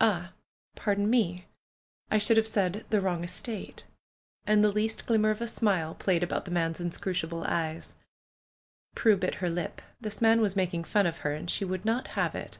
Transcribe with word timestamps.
"Ah! 0.00 0.32
Pardon 0.74 1.08
me! 1.08 1.44
I 2.10 2.18
should 2.18 2.36
have 2.36 2.46
said 2.48 2.84
^the 2.90 3.00
wrong 3.00 3.22
estate.'" 3.22 3.84
And 4.44 4.64
the 4.64 4.72
least 4.72 5.06
glimmer 5.06 5.30
of 5.30 5.40
a 5.40 5.46
smile 5.46 5.94
played 5.94 6.24
about 6.24 6.44
the 6.44 6.50
man's 6.50 6.80
inscrutable 6.80 7.44
eyes. 7.46 7.94
Prue 8.96 9.16
bit 9.16 9.36
her 9.36 9.48
lip. 9.48 9.80
This 10.00 10.20
man 10.20 10.40
was 10.40 10.56
making 10.56 10.82
fun 10.82 11.06
of 11.06 11.18
her, 11.18 11.34
and 11.34 11.48
she 11.48 11.64
would 11.64 11.84
not 11.84 12.08
have 12.18 12.34
it. 12.34 12.58